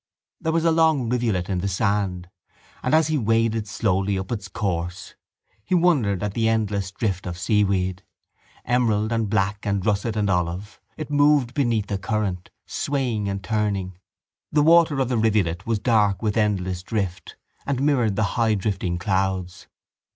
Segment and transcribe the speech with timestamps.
[0.39, 2.27] There was a long rivulet in the strand
[2.81, 5.13] and, as he waded slowly up its course,
[5.63, 8.01] he wondered at the endless drift of seaweed.
[8.65, 13.95] Emerald and black and russet and olive, it moved beneath the current, swaying and turning.
[14.51, 17.35] The water of the rivulet was dark with endless drift
[17.67, 19.67] and mirrored the highdrifting clouds.